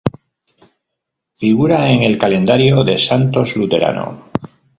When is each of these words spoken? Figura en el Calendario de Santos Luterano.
Figura 1.35 1.91
en 1.91 2.01
el 2.01 2.17
Calendario 2.17 2.83
de 2.83 2.97
Santos 2.97 3.55
Luterano. 3.55 4.31